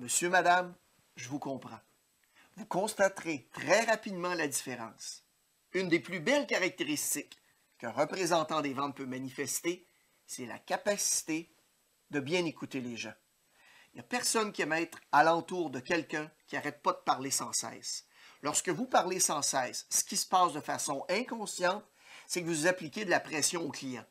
Monsieur, 0.00 0.30
Madame, 0.30 0.74
je 1.16 1.28
vous 1.28 1.38
comprends. 1.38 1.78
Vous 2.56 2.64
constaterez 2.64 3.50
très 3.52 3.84
rapidement 3.84 4.32
la 4.32 4.48
différence. 4.48 5.24
Une 5.74 5.90
des 5.90 6.00
plus 6.00 6.20
belles 6.20 6.46
caractéristiques 6.46 7.38
qu'un 7.76 7.90
représentant 7.90 8.62
des 8.62 8.72
ventes 8.72 8.96
peut 8.96 9.04
manifester, 9.04 9.84
c'est 10.26 10.46
la 10.46 10.58
capacité 10.58 11.52
de 12.10 12.18
bien 12.18 12.46
écouter 12.46 12.80
les 12.80 12.96
gens. 12.96 13.12
Il 13.92 13.96
n'y 13.96 14.00
a 14.00 14.04
personne 14.04 14.52
qui 14.52 14.62
aime 14.62 14.72
être 14.72 14.98
alentour 15.12 15.68
de 15.68 15.80
quelqu'un 15.80 16.30
qui 16.46 16.54
n'arrête 16.54 16.80
pas 16.80 16.92
de 16.92 17.04
parler 17.04 17.30
sans 17.30 17.52
cesse. 17.52 18.06
Lorsque 18.40 18.70
vous 18.70 18.86
parlez 18.86 19.20
sans 19.20 19.42
cesse, 19.42 19.84
ce 19.90 20.02
qui 20.02 20.16
se 20.16 20.26
passe 20.26 20.54
de 20.54 20.60
façon 20.60 21.04
inconsciente, 21.10 21.84
c'est 22.26 22.40
que 22.40 22.46
vous 22.46 22.66
appliquez 22.66 23.04
de 23.04 23.10
la 23.10 23.20
pression 23.20 23.66
au 23.66 23.70
client. 23.70 24.06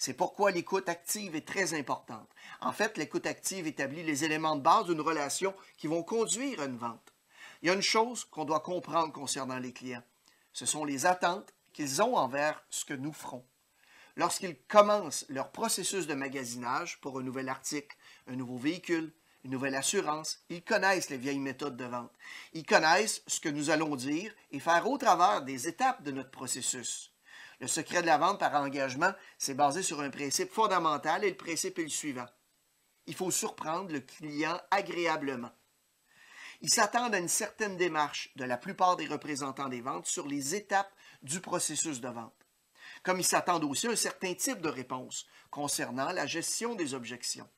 C'est 0.00 0.14
pourquoi 0.14 0.50
l'écoute 0.50 0.88
active 0.88 1.36
est 1.36 1.46
très 1.46 1.78
importante. 1.78 2.26
En 2.62 2.72
fait, 2.72 2.96
l'écoute 2.96 3.26
active 3.26 3.66
établit 3.66 4.02
les 4.02 4.24
éléments 4.24 4.56
de 4.56 4.62
base 4.62 4.86
d'une 4.86 5.02
relation 5.02 5.54
qui 5.76 5.88
vont 5.88 6.02
conduire 6.02 6.58
à 6.58 6.64
une 6.64 6.78
vente. 6.78 7.12
Il 7.60 7.68
y 7.68 7.70
a 7.70 7.74
une 7.74 7.82
chose 7.82 8.24
qu'on 8.24 8.46
doit 8.46 8.60
comprendre 8.60 9.12
concernant 9.12 9.58
les 9.58 9.74
clients. 9.74 10.02
Ce 10.54 10.64
sont 10.64 10.86
les 10.86 11.04
attentes 11.04 11.52
qu'ils 11.74 12.00
ont 12.00 12.16
envers 12.16 12.64
ce 12.70 12.86
que 12.86 12.94
nous 12.94 13.12
ferons. 13.12 13.44
Lorsqu'ils 14.16 14.56
commencent 14.68 15.26
leur 15.28 15.50
processus 15.50 16.06
de 16.06 16.14
magasinage 16.14 16.98
pour 17.02 17.18
un 17.18 17.22
nouvel 17.22 17.50
article, 17.50 17.94
un 18.26 18.36
nouveau 18.36 18.56
véhicule, 18.56 19.12
une 19.44 19.50
nouvelle 19.50 19.74
assurance. 19.74 20.42
Ils 20.48 20.64
connaissent 20.64 21.10
les 21.10 21.18
vieilles 21.18 21.38
méthodes 21.38 21.76
de 21.76 21.84
vente. 21.84 22.12
Ils 22.54 22.64
connaissent 22.64 23.22
ce 23.26 23.38
que 23.38 23.50
nous 23.50 23.68
allons 23.68 23.96
dire 23.96 24.32
et 24.50 24.60
faire 24.60 24.88
au 24.88 24.96
travers 24.96 25.42
des 25.42 25.68
étapes 25.68 26.02
de 26.02 26.10
notre 26.10 26.30
processus. 26.30 27.09
Le 27.60 27.68
secret 27.68 28.00
de 28.00 28.06
la 28.06 28.18
vente 28.18 28.40
par 28.40 28.54
engagement, 28.54 29.12
c'est 29.38 29.54
basé 29.54 29.82
sur 29.82 30.00
un 30.00 30.10
principe 30.10 30.50
fondamental 30.50 31.24
et 31.24 31.30
le 31.30 31.36
principe 31.36 31.78
est 31.78 31.84
le 31.84 31.88
suivant. 31.88 32.28
Il 33.06 33.14
faut 33.14 33.30
surprendre 33.30 33.92
le 33.92 34.00
client 34.00 34.58
agréablement. 34.70 35.50
Ils 36.62 36.70
s'attendent 36.70 37.14
à 37.14 37.18
une 37.18 37.28
certaine 37.28 37.76
démarche 37.76 38.30
de 38.36 38.44
la 38.44 38.56
plupart 38.56 38.96
des 38.96 39.06
représentants 39.06 39.68
des 39.68 39.80
ventes 39.80 40.06
sur 40.06 40.26
les 40.26 40.54
étapes 40.54 40.92
du 41.22 41.40
processus 41.40 42.00
de 42.00 42.08
vente. 42.08 42.34
comme 43.02 43.18
ils 43.18 43.24
s'attendent 43.24 43.64
aussi 43.64 43.86
à 43.86 43.90
un 43.90 43.96
certain 43.96 44.34
type 44.34 44.60
de 44.60 44.68
réponse 44.68 45.26
concernant 45.50 46.12
la 46.12 46.26
gestion 46.26 46.74
des 46.74 46.92
objections. 46.92 47.48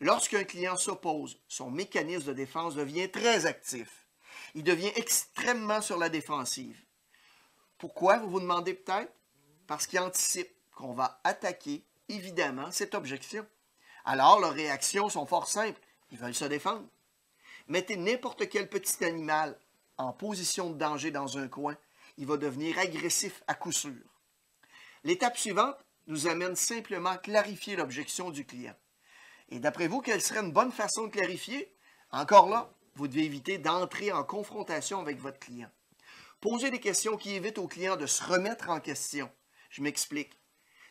Lorsqu'un 0.00 0.44
client 0.44 0.76
s'oppose, 0.76 1.38
son 1.48 1.70
mécanisme 1.70 2.28
de 2.28 2.32
défense 2.32 2.74
devient 2.74 3.10
très 3.10 3.46
actif. 3.46 4.06
Il 4.54 4.64
devient 4.64 4.92
extrêmement 4.96 5.80
sur 5.80 5.98
la 5.98 6.08
défensive. 6.08 6.80
Pourquoi, 7.78 8.18
vous 8.18 8.30
vous 8.30 8.40
demandez 8.40 8.74
peut-être? 8.74 9.12
Parce 9.66 9.86
qu'il 9.86 10.00
anticipe 10.00 10.50
qu'on 10.74 10.92
va 10.92 11.20
attaquer, 11.24 11.84
évidemment, 12.08 12.70
cette 12.70 12.94
objection. 12.94 13.46
Alors, 14.04 14.40
leurs 14.40 14.52
réactions 14.52 15.08
sont 15.08 15.26
fort 15.26 15.48
simples. 15.48 15.80
Ils 16.10 16.18
veulent 16.18 16.34
se 16.34 16.44
défendre. 16.44 16.86
Mettez 17.68 17.96
n'importe 17.96 18.48
quel 18.48 18.68
petit 18.68 19.04
animal 19.04 19.58
en 19.96 20.12
position 20.12 20.70
de 20.70 20.78
danger 20.78 21.10
dans 21.10 21.38
un 21.38 21.48
coin, 21.48 21.76
il 22.18 22.26
va 22.26 22.36
devenir 22.36 22.78
agressif 22.78 23.42
à 23.46 23.54
coup 23.54 23.72
sûr. 23.72 23.92
L'étape 25.04 25.36
suivante 25.36 25.76
nous 26.06 26.26
amène 26.26 26.56
simplement 26.56 27.10
à 27.10 27.18
clarifier 27.18 27.76
l'objection 27.76 28.30
du 28.30 28.44
client. 28.44 28.74
Et 29.50 29.60
d'après 29.60 29.88
vous, 29.88 30.00
quelle 30.00 30.22
serait 30.22 30.40
une 30.40 30.52
bonne 30.52 30.72
façon 30.72 31.04
de 31.04 31.12
clarifier? 31.12 31.74
Encore 32.10 32.48
là, 32.48 32.72
vous 32.94 33.08
devez 33.08 33.24
éviter 33.24 33.58
d'entrer 33.58 34.12
en 34.12 34.24
confrontation 34.24 35.00
avec 35.00 35.18
votre 35.18 35.38
client. 35.38 35.70
Posez 36.40 36.70
des 36.70 36.80
questions 36.80 37.16
qui 37.16 37.34
évitent 37.34 37.58
au 37.58 37.66
client 37.66 37.96
de 37.96 38.06
se 38.06 38.22
remettre 38.22 38.70
en 38.70 38.80
question. 38.80 39.30
Je 39.70 39.82
m'explique. 39.82 40.38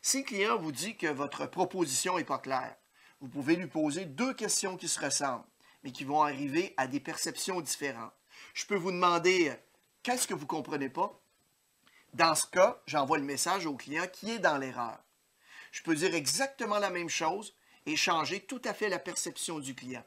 Si 0.01 0.19
le 0.19 0.23
client 0.23 0.57
vous 0.57 0.71
dit 0.71 0.97
que 0.97 1.07
votre 1.07 1.45
proposition 1.45 2.17
n'est 2.17 2.23
pas 2.23 2.39
claire, 2.39 2.75
vous 3.21 3.29
pouvez 3.29 3.55
lui 3.55 3.67
poser 3.67 4.05
deux 4.05 4.33
questions 4.33 4.75
qui 4.75 4.87
se 4.87 4.99
ressemblent, 4.99 5.45
mais 5.83 5.91
qui 5.91 6.03
vont 6.03 6.23
arriver 6.23 6.73
à 6.77 6.87
des 6.87 6.99
perceptions 6.99 7.61
différentes. 7.61 8.13
Je 8.53 8.65
peux 8.65 8.75
vous 8.75 8.91
demander 8.91 9.53
qu'est-ce 10.01 10.27
que 10.27 10.33
vous 10.33 10.41
ne 10.41 10.47
comprenez 10.47 10.89
pas? 10.89 11.21
Dans 12.13 12.35
ce 12.35 12.45
cas, 12.47 12.81
j'envoie 12.85 13.17
le 13.17 13.23
message 13.23 13.65
au 13.65 13.75
client 13.75 14.07
qui 14.11 14.31
est 14.31 14.39
dans 14.39 14.57
l'erreur. 14.57 14.99
Je 15.71 15.81
peux 15.81 15.95
dire 15.95 16.13
exactement 16.13 16.79
la 16.79 16.89
même 16.89 17.09
chose 17.09 17.55
et 17.85 17.95
changer 17.95 18.41
tout 18.41 18.61
à 18.65 18.73
fait 18.73 18.89
la 18.89 18.99
perception 18.99 19.59
du 19.59 19.73
client 19.73 20.03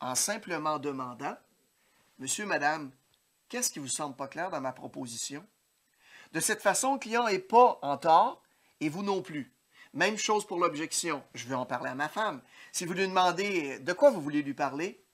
en 0.00 0.14
simplement 0.14 0.78
demandant 0.78 1.36
Monsieur, 2.18 2.44
Madame, 2.44 2.92
qu'est-ce 3.48 3.70
qui 3.70 3.78
vous 3.78 3.88
semble 3.88 4.16
pas 4.16 4.28
clair 4.28 4.50
dans 4.50 4.60
ma 4.60 4.72
proposition? 4.72 5.46
De 6.32 6.40
cette 6.40 6.62
façon, 6.62 6.94
le 6.94 6.98
client 6.98 7.26
n'est 7.26 7.38
pas 7.38 7.78
en 7.82 7.96
tort 7.96 8.42
et 8.80 8.88
vous 8.88 9.02
non 9.02 9.22
plus. 9.22 9.52
Même 9.92 10.18
chose 10.18 10.46
pour 10.46 10.58
l'objection. 10.58 11.22
Je 11.34 11.46
vais 11.46 11.54
en 11.54 11.66
parler 11.66 11.90
à 11.90 11.94
ma 11.94 12.08
femme. 12.08 12.42
Si 12.72 12.84
vous 12.84 12.94
lui 12.94 13.06
demandez 13.06 13.78
de 13.78 13.92
quoi 13.92 14.10
vous 14.10 14.20
voulez 14.20 14.42
lui 14.42 14.54
parler, 14.54 15.04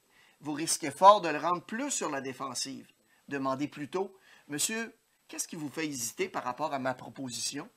vous 0.41 0.55
risquez 0.55 0.91
fort 0.91 1.21
de 1.21 1.29
le 1.29 1.39
rendre 1.39 1.63
plus 1.63 1.91
sur 1.91 2.09
la 2.09 2.23
défensive. 2.23 2.91
Demandez 3.29 3.69
plutôt 3.69 4.17
Monsieur, 4.49 4.99
qu'est-ce 5.29 5.47
qui 5.47 5.55
vous 5.55 5.71
fait 5.71 5.87
hésiter 5.87 6.29
par 6.29 6.43
rapport 6.43 6.75
à 6.75 6.81
ma 6.81 6.93
proposition? 6.93 7.71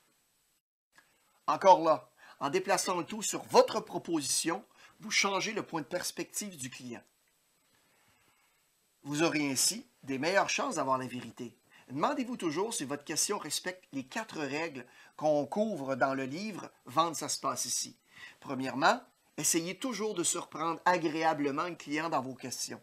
Encore 1.45 1.81
là, 1.83 2.10
en 2.39 2.50
déplaçant 2.50 2.98
le 2.98 3.05
tout 3.05 3.22
sur 3.22 3.43
votre 3.43 3.79
proposition, 3.79 4.65
vous 5.00 5.12
changez 5.12 5.51
le 5.51 5.62
point 5.62 5.81
de 5.81 5.86
perspective 5.86 6.57
du 6.57 6.72
client. 6.72 7.03
Vous 9.05 9.22
aurez 9.22 9.51
ainsi 9.51 9.86
des 10.03 10.17
meilleures 10.17 10.50
chances 10.50 10.75
d'avoir 10.75 10.98
la 10.98 11.07
vérité. 11.07 11.53
Demandez-vous 11.89 12.38
toujours 12.38 12.74
si 12.74 12.86
votre 12.86 13.03
question 13.03 13.38
respecte 13.38 13.83
les 13.91 14.03
quatre 14.03 14.39
règles 14.39 14.86
qu'on 15.17 15.45
couvre 15.45 15.95
dans 15.95 16.13
le 16.13 16.24
livre 16.24 16.72
Vendre, 16.86 17.17
ça 17.17 17.27
se 17.27 17.38
passe 17.38 17.65
ici. 17.65 17.98
Premièrement, 18.39 19.01
essayez 19.38 19.75
toujours 19.75 20.13
de 20.13 20.24
surprendre 20.24 20.79
agréablement 20.86 21.67
le 21.67 21.75
client 21.75 22.10
dans 22.10 22.22
vos 22.22 22.33
questions. 22.33 22.81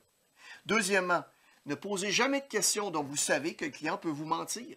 Deuxièmement, 0.67 1.25
ne 1.65 1.75
posez 1.75 2.11
jamais 2.11 2.43
de 2.43 2.47
questions 2.47 2.91
dont 2.91 3.03
vous 3.03 3.17
savez 3.17 3.55
que 3.55 3.65
le 3.65 3.71
client 3.71 3.97
peut 3.97 4.11
vous 4.11 4.27
mentir. 4.27 4.77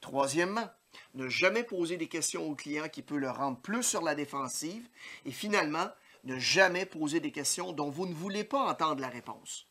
Troisièmement, 0.00 0.70
ne 1.14 1.28
jamais 1.28 1.64
poser 1.64 1.96
des 1.96 2.08
questions 2.08 2.48
au 2.48 2.54
client 2.54 2.88
qui 2.88 3.02
peut 3.02 3.18
le 3.18 3.30
rendre 3.30 3.58
plus 3.58 3.82
sur 3.82 4.02
la 4.02 4.14
défensive. 4.14 4.88
Et 5.24 5.32
finalement, 5.32 5.88
ne 6.22 6.38
jamais 6.38 6.86
poser 6.86 7.18
des 7.18 7.32
questions 7.32 7.72
dont 7.72 7.90
vous 7.90 8.06
ne 8.06 8.14
voulez 8.14 8.44
pas 8.44 8.70
entendre 8.70 9.00
la 9.00 9.08
réponse. 9.08 9.66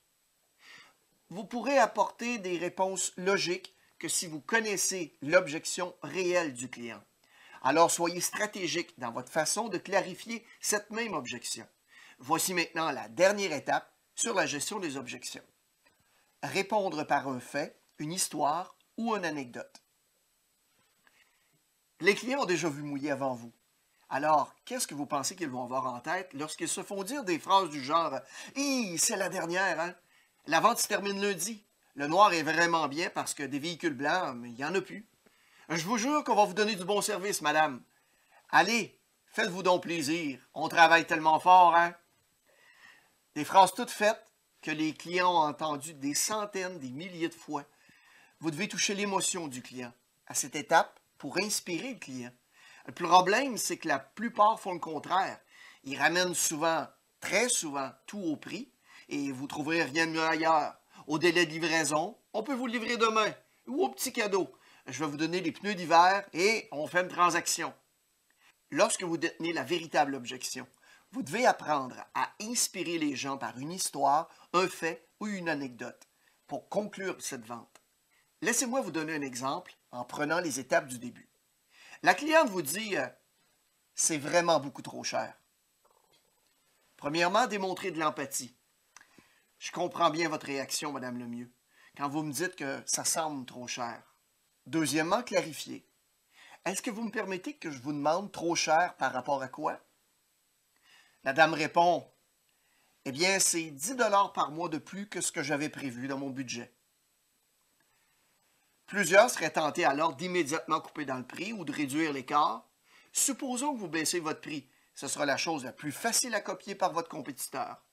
Vous 1.30 1.44
pourrez 1.44 1.78
apporter 1.78 2.38
des 2.38 2.58
réponses 2.58 3.12
logiques 3.18 3.76
que 3.98 4.08
si 4.08 4.28
vous 4.28 4.42
connaissez 4.42 5.18
l'objection 5.22 5.96
réelle 6.04 6.54
du 6.54 6.70
client. 6.70 7.02
Alors 7.64 7.90
soyez 7.90 8.22
stratégique 8.22 8.94
dans 9.00 9.12
votre 9.12 9.32
façon 9.32 9.68
de 9.68 9.80
clarifier 9.80 10.46
cette 10.62 10.92
même 10.92 11.14
objection. 11.14 11.68
Voici 12.20 12.54
maintenant 12.54 12.92
la 12.92 13.10
dernière 13.10 13.54
étape 13.54 13.92
sur 14.14 14.36
la 14.36 14.46
gestion 14.46 14.80
des 14.80 14.98
objections. 14.98 15.44
Répondre 16.44 17.04
par 17.06 17.28
un 17.28 17.40
fait, 17.40 17.76
une 17.98 18.14
histoire 18.14 18.76
ou 18.98 19.16
une 19.16 19.26
anecdote. 19.26 19.82
Les 22.02 22.14
clients 22.14 22.42
ont 22.42 22.46
déjà 22.46 22.70
vu 22.70 22.84
mouiller 22.84 23.12
avant 23.12 23.34
vous. 23.34 23.52
Alors, 24.10 24.54
qu'est-ce 24.66 24.86
que 24.86 24.94
vous 24.94 25.08
pensez 25.08 25.36
qu'ils 25.36 25.50
vont 25.50 25.64
avoir 25.64 25.88
en 25.88 26.00
tête 26.00 26.32
lorsqu'ils 26.34 26.70
se 26.70 26.84
font 26.84 27.04
dire 27.04 27.24
des 27.24 27.40
phrases 27.40 27.70
du 27.70 27.84
genre 27.84 28.20
Hi, 28.56 28.98
c'est 29.00 29.18
la 29.18 29.30
dernière, 29.30 29.80
hein? 29.80 29.96
La 30.48 30.60
vente 30.60 30.78
se 30.78 30.88
termine 30.88 31.20
lundi. 31.20 31.64
Le 31.96 32.06
noir 32.06 32.32
est 32.34 32.44
vraiment 32.44 32.88
bien 32.88 33.10
parce 33.10 33.34
que 33.34 33.42
des 33.42 33.58
véhicules 33.58 33.96
blancs, 33.96 34.38
il 34.46 34.54
n'y 34.54 34.64
en 34.64 34.76
a 34.76 34.82
plus. 34.82 35.08
Je 35.70 35.84
vous 35.86 35.98
jure 35.98 36.24
qu'on 36.24 36.36
va 36.36 36.46
vous 36.46 36.54
donner 36.54 36.76
du 36.76 36.86
bon 36.86 37.02
service, 37.02 37.42
madame. 37.42 37.82
Allez, 38.50 39.00
faites-vous 39.32 39.64
donc 39.64 39.84
plaisir. 39.84 40.40
On 40.54 40.68
travaille 40.68 41.08
tellement 41.08 41.40
fort, 41.40 41.76
hein? 41.76 41.96
Des 43.34 43.44
phrases 43.44 43.74
toutes 43.74 43.90
faites 43.90 44.24
que 44.62 44.70
les 44.70 44.94
clients 44.94 45.32
ont 45.32 45.48
entendues 45.48 45.96
des 45.96 46.14
centaines, 46.14 46.78
des 46.78 46.92
milliers 46.92 47.30
de 47.30 47.34
fois. 47.34 47.64
Vous 48.40 48.52
devez 48.52 48.68
toucher 48.68 48.94
l'émotion 48.94 49.48
du 49.48 49.64
client. 49.64 49.94
À 50.28 50.36
cette 50.36 50.56
étape, 50.56 51.00
pour 51.18 51.40
inspirer 51.40 51.94
le 51.94 52.00
client. 52.00 52.32
Le 52.86 52.94
problème, 52.94 53.58
c'est 53.58 53.78
que 53.78 53.88
la 53.88 53.98
plupart 53.98 54.60
font 54.60 54.74
le 54.74 54.80
contraire. 54.80 55.40
Ils 55.84 55.98
ramènent 55.98 56.36
souvent, 56.36 56.86
très 57.20 57.50
souvent, 57.50 57.90
tout 58.06 58.22
au 58.22 58.36
prix 58.36 58.72
et 59.10 59.32
vous 59.32 59.48
trouverez 59.48 59.84
rien 59.84 60.08
de 60.08 60.12
mieux 60.12 60.24
ailleurs. 60.24 60.76
Au 61.08 61.20
délai 61.20 61.46
de 61.46 61.52
livraison, 61.52 62.18
on 62.34 62.44
peut 62.44 62.54
vous 62.54 62.68
le 62.68 62.74
livrer 62.74 62.98
demain 62.98 63.34
ou 63.68 63.84
au 63.84 63.90
petit 63.90 64.14
cadeau. 64.14 64.52
Je 64.88 65.04
vais 65.04 65.10
vous 65.10 65.18
donner 65.18 65.42
les 65.42 65.52
pneus 65.52 65.76
d'hiver 65.76 66.24
et 66.34 66.68
on 66.72 66.88
fait 66.88 67.02
une 67.02 67.08
transaction. 67.08 67.74
Lorsque 68.72 69.04
vous 69.04 69.18
détenez 69.18 69.54
la 69.54 69.64
véritable 69.64 70.16
objection, 70.16 70.68
vous 71.12 71.24
devez 71.24 71.46
apprendre 71.46 71.96
à 72.14 72.32
inspirer 72.42 72.98
les 72.98 73.16
gens 73.16 73.38
par 73.38 73.58
une 73.58 73.72
histoire, 73.72 74.30
un 74.54 74.68
fait 74.68 75.08
ou 75.20 75.28
une 75.28 75.50
anecdote 75.50 76.08
pour 76.48 76.70
conclure 76.70 77.16
cette 77.20 77.46
vente. 77.46 77.82
Laissez-moi 78.42 78.82
vous 78.82 78.92
donner 78.92 79.16
un 79.16 79.22
exemple 79.22 79.76
en 79.92 80.04
prenant 80.04 80.40
les 80.40 80.60
étapes 80.60 80.88
du 80.88 81.00
début. 81.00 81.30
La 82.04 82.14
cliente 82.14 82.50
vous 82.50 82.62
dit 82.62 82.98
euh, 82.98 83.08
c'est 83.96 84.18
vraiment 84.18 84.60
beaucoup 84.60 84.82
trop 84.82 85.04
cher. 85.04 85.34
Premièrement, 86.98 87.48
démontrer 87.48 87.92
de 87.92 88.00
l'empathie. 88.00 88.56
Je 89.66 89.72
comprends 89.72 90.12
bien 90.12 90.30
votre 90.30 90.46
réaction, 90.46 90.92
Madame 90.92 91.18
Lemieux, 91.18 91.52
quand 91.98 92.08
vous 92.08 92.22
me 92.22 92.32
dites 92.32 92.56
que 92.56 92.84
ça 92.86 93.04
semble 93.04 93.48
trop 93.48 93.66
cher. 93.66 94.00
Deuxièmement, 94.68 95.24
clarifier. 95.24 95.90
Est-ce 96.66 96.84
que 96.84 96.92
vous 96.92 97.02
me 97.02 97.10
permettez 97.10 97.56
que 97.56 97.72
je 97.72 97.82
vous 97.82 97.92
demande 97.92 98.32
trop 98.32 98.54
cher 98.54 98.96
par 98.98 99.12
rapport 99.12 99.42
à 99.42 99.48
quoi? 99.48 99.84
La 101.24 101.34
dame 101.34 101.56
répond 101.56 102.08
Eh 103.06 103.12
bien, 103.12 103.40
c'est 103.40 103.72
10 103.72 103.96
dollars 103.96 104.34
par 104.34 104.52
mois 104.52 104.70
de 104.70 104.78
plus 104.78 105.10
que 105.10 105.20
ce 105.20 105.32
que 105.32 105.42
j'avais 105.42 105.70
prévu 105.70 106.08
dans 106.08 106.20
mon 106.20 106.30
budget. 106.30 106.72
Plusieurs 108.86 109.32
seraient 109.32 109.50
tentés 109.50 109.84
alors 109.84 110.16
d'immédiatement 110.16 110.80
couper 110.80 111.06
dans 111.06 111.18
le 111.18 111.26
prix 111.26 111.54
ou 111.54 111.66
de 111.66 111.74
réduire 111.74 112.14
l'écart. 112.14 112.70
Supposons 113.14 113.74
que 113.74 113.80
vous 113.80 113.90
baissez 113.90 114.20
votre 114.20 114.42
prix. 114.42 114.70
Ce 114.94 115.08
sera 115.08 115.26
la 115.26 115.38
chose 115.38 115.64
la 115.64 115.74
plus 115.74 115.92
facile 115.92 116.36
à 116.36 116.42
copier 116.42 116.76
par 116.76 116.94
votre 116.94 117.10
compétiteur. 117.10 117.84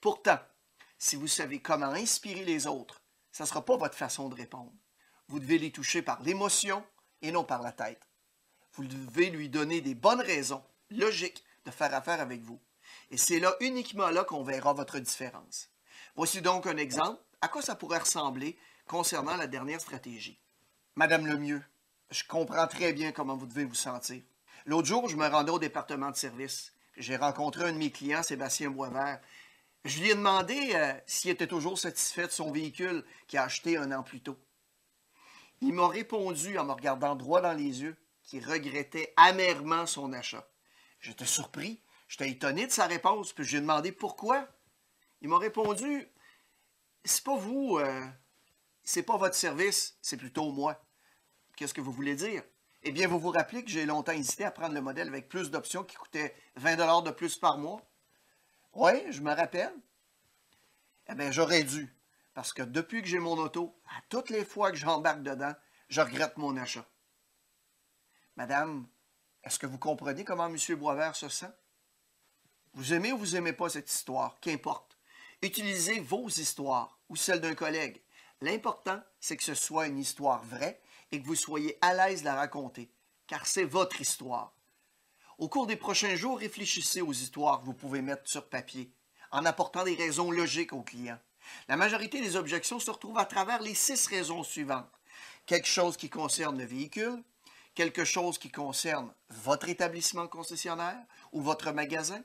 Pourtant, 0.00 0.38
si 0.98 1.16
vous 1.16 1.28
savez 1.28 1.60
comment 1.60 1.86
inspirer 1.86 2.44
les 2.44 2.66
autres, 2.66 3.02
ce 3.32 3.44
ne 3.44 3.48
sera 3.48 3.64
pas 3.64 3.76
votre 3.76 3.96
façon 3.96 4.28
de 4.28 4.34
répondre. 4.34 4.72
Vous 5.28 5.38
devez 5.38 5.58
les 5.58 5.70
toucher 5.70 6.02
par 6.02 6.20
l'émotion 6.22 6.84
et 7.22 7.30
non 7.30 7.44
par 7.44 7.62
la 7.62 7.72
tête. 7.72 8.08
Vous 8.74 8.86
devez 8.86 9.30
lui 9.30 9.48
donner 9.48 9.80
des 9.80 9.94
bonnes 9.94 10.20
raisons, 10.20 10.62
logiques, 10.90 11.44
de 11.64 11.70
faire 11.70 11.94
affaire 11.94 12.20
avec 12.20 12.42
vous. 12.42 12.60
Et 13.10 13.16
c'est 13.16 13.38
là, 13.38 13.54
uniquement 13.60 14.10
là, 14.10 14.24
qu'on 14.24 14.42
verra 14.42 14.72
votre 14.72 14.98
différence. 14.98 15.68
Voici 16.16 16.40
donc 16.40 16.66
un 16.66 16.76
exemple 16.76 17.20
à 17.40 17.48
quoi 17.48 17.62
ça 17.62 17.74
pourrait 17.74 17.98
ressembler 17.98 18.58
concernant 18.86 19.36
la 19.36 19.46
dernière 19.46 19.80
stratégie? 19.80 20.40
Madame 20.96 21.26
Lemieux, 21.26 21.62
je 22.10 22.24
comprends 22.24 22.66
très 22.66 22.92
bien 22.92 23.12
comment 23.12 23.36
vous 23.36 23.46
devez 23.46 23.64
vous 23.64 23.74
sentir. 23.74 24.22
L'autre 24.66 24.88
jour, 24.88 25.08
je 25.08 25.16
me 25.16 25.26
rendais 25.26 25.52
au 25.52 25.58
département 25.58 26.10
de 26.10 26.16
service. 26.16 26.72
J'ai 26.96 27.16
rencontré 27.16 27.64
un 27.64 27.72
de 27.72 27.78
mes 27.78 27.92
clients, 27.92 28.22
Sébastien 28.22 28.70
Boisvert. 28.70 29.20
Je 29.88 30.00
lui 30.02 30.10
ai 30.10 30.14
demandé 30.14 30.72
euh, 30.74 30.92
s'il 31.06 31.30
était 31.30 31.46
toujours 31.46 31.78
satisfait 31.78 32.26
de 32.26 32.32
son 32.32 32.52
véhicule 32.52 33.06
qu'il 33.26 33.38
a 33.38 33.44
acheté 33.44 33.78
un 33.78 33.90
an 33.90 34.02
plus 34.02 34.20
tôt. 34.20 34.36
Il 35.62 35.72
m'a 35.72 35.88
répondu 35.88 36.58
en 36.58 36.64
me 36.66 36.72
regardant 36.72 37.16
droit 37.16 37.40
dans 37.40 37.54
les 37.54 37.80
yeux 37.80 37.96
qu'il 38.22 38.46
regrettait 38.46 39.14
amèrement 39.16 39.86
son 39.86 40.12
achat. 40.12 40.46
J'étais 41.00 41.24
surpris, 41.24 41.80
j'étais 42.06 42.28
étonné 42.28 42.66
de 42.66 42.70
sa 42.70 42.84
réponse, 42.84 43.32
puis 43.32 43.44
je 43.44 43.52
lui 43.52 43.56
ai 43.56 43.60
demandé 43.62 43.90
pourquoi. 43.90 44.46
Il 45.22 45.30
m'a 45.30 45.38
répondu 45.38 46.06
C'est 47.06 47.24
pas 47.24 47.38
vous, 47.38 47.78
euh, 47.78 48.06
c'est 48.84 49.04
pas 49.04 49.16
votre 49.16 49.36
service, 49.36 49.96
c'est 50.02 50.18
plutôt 50.18 50.52
moi. 50.52 50.84
Qu'est-ce 51.56 51.72
que 51.72 51.80
vous 51.80 51.92
voulez 51.92 52.14
dire? 52.14 52.42
Eh 52.82 52.92
bien, 52.92 53.08
vous 53.08 53.18
vous 53.18 53.30
rappelez 53.30 53.64
que 53.64 53.70
j'ai 53.70 53.86
longtemps 53.86 54.12
hésité 54.12 54.44
à 54.44 54.50
prendre 54.50 54.74
le 54.74 54.82
modèle 54.82 55.08
avec 55.08 55.30
plus 55.30 55.50
d'options 55.50 55.82
qui 55.82 55.96
coûtait 55.96 56.36
20 56.56 57.00
de 57.04 57.10
plus 57.10 57.36
par 57.36 57.56
mois? 57.56 57.87
Oui, 58.74 59.10
je 59.10 59.20
me 59.20 59.32
rappelle. 59.32 59.74
Eh 61.08 61.14
bien, 61.14 61.30
j'aurais 61.30 61.64
dû. 61.64 61.94
Parce 62.34 62.52
que 62.52 62.62
depuis 62.62 63.02
que 63.02 63.08
j'ai 63.08 63.18
mon 63.18 63.36
auto, 63.38 63.80
à 63.86 64.00
toutes 64.08 64.30
les 64.30 64.44
fois 64.44 64.70
que 64.70 64.76
j'embarque 64.76 65.22
dedans, 65.22 65.54
je 65.88 66.00
regrette 66.00 66.36
mon 66.36 66.56
achat. 66.56 66.86
Madame, 68.36 68.86
est-ce 69.42 69.58
que 69.58 69.66
vous 69.66 69.78
comprenez 69.78 70.24
comment 70.24 70.46
M. 70.46 70.56
Boisvert 70.76 71.16
se 71.16 71.28
sent? 71.28 71.50
Vous 72.74 72.92
aimez 72.92 73.12
ou 73.12 73.18
vous 73.18 73.32
n'aimez 73.32 73.52
pas 73.52 73.68
cette 73.68 73.90
histoire, 73.90 74.38
qu'importe. 74.40 74.98
Utilisez 75.42 76.00
vos 76.00 76.28
histoires 76.28 76.98
ou 77.08 77.16
celles 77.16 77.40
d'un 77.40 77.54
collègue. 77.54 78.00
L'important, 78.40 79.02
c'est 79.18 79.36
que 79.36 79.42
ce 79.42 79.54
soit 79.54 79.88
une 79.88 79.98
histoire 79.98 80.44
vraie 80.44 80.80
et 81.10 81.20
que 81.20 81.26
vous 81.26 81.34
soyez 81.34 81.78
à 81.80 81.94
l'aise 81.94 82.20
de 82.20 82.26
la 82.26 82.34
raconter, 82.34 82.92
car 83.26 83.46
c'est 83.46 83.64
votre 83.64 84.00
histoire. 84.00 84.54
Au 85.38 85.48
cours 85.48 85.68
des 85.68 85.76
prochains 85.76 86.16
jours, 86.16 86.40
réfléchissez 86.40 87.00
aux 87.00 87.12
histoires 87.12 87.60
que 87.60 87.66
vous 87.66 87.72
pouvez 87.72 88.02
mettre 88.02 88.28
sur 88.28 88.48
papier, 88.48 88.90
en 89.30 89.44
apportant 89.44 89.84
des 89.84 89.94
raisons 89.94 90.32
logiques 90.32 90.72
aux 90.72 90.82
clients. 90.82 91.20
La 91.68 91.76
majorité 91.76 92.20
des 92.20 92.34
objections 92.34 92.80
se 92.80 92.90
retrouvent 92.90 93.18
à 93.18 93.24
travers 93.24 93.62
les 93.62 93.74
six 93.74 94.08
raisons 94.08 94.42
suivantes. 94.42 94.90
Quelque 95.46 95.68
chose 95.68 95.96
qui 95.96 96.10
concerne 96.10 96.58
le 96.58 96.64
véhicule, 96.64 97.22
quelque 97.76 98.04
chose 98.04 98.36
qui 98.36 98.50
concerne 98.50 99.14
votre 99.30 99.68
établissement 99.68 100.26
concessionnaire 100.26 100.98
ou 101.30 101.40
votre 101.40 101.70
magasin, 101.70 102.20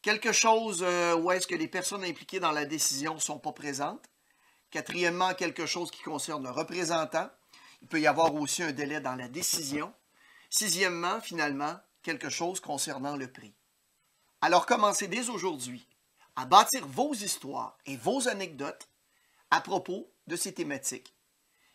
quelque 0.00 0.30
chose 0.30 0.84
euh, 0.86 1.16
où 1.16 1.32
est-ce 1.32 1.48
que 1.48 1.56
les 1.56 1.66
personnes 1.66 2.04
impliquées 2.04 2.38
dans 2.38 2.52
la 2.52 2.64
décision 2.64 3.14
ne 3.14 3.20
sont 3.20 3.40
pas 3.40 3.52
présentes, 3.52 4.08
quatrièmement, 4.70 5.34
quelque 5.34 5.66
chose 5.66 5.90
qui 5.90 6.02
concerne 6.02 6.44
le 6.44 6.50
représentant, 6.50 7.28
il 7.82 7.88
peut 7.88 8.00
y 8.00 8.06
avoir 8.06 8.32
aussi 8.36 8.62
un 8.62 8.70
délai 8.70 9.00
dans 9.00 9.16
la 9.16 9.26
décision, 9.26 9.92
sixièmement, 10.48 11.20
finalement, 11.20 11.76
quelque 12.04 12.28
chose 12.30 12.60
concernant 12.60 13.16
le 13.16 13.32
prix. 13.32 13.54
Alors 14.40 14.66
commencez 14.66 15.08
dès 15.08 15.28
aujourd'hui 15.30 15.88
à 16.36 16.44
bâtir 16.44 16.86
vos 16.86 17.12
histoires 17.14 17.76
et 17.86 17.96
vos 17.96 18.28
anecdotes 18.28 18.88
à 19.50 19.60
propos 19.60 20.12
de 20.28 20.36
ces 20.36 20.54
thématiques. 20.54 21.14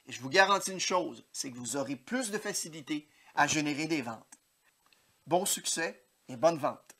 Et 0.06 0.12
je 0.12 0.22
vous 0.22 0.30
garantis 0.30 0.72
une 0.72 0.80
chose, 0.80 1.26
c'est 1.34 1.52
que 1.52 1.58
vous 1.58 1.76
aurez 1.76 1.96
plus 1.96 2.32
de 2.32 2.38
facilité 2.38 3.10
à 3.36 3.48
générer 3.48 3.88
des 3.88 4.02
ventes. 4.02 4.40
Bon 5.28 5.46
succès 5.46 6.06
et 6.28 6.38
bonne 6.38 6.58
vente. 6.58 6.96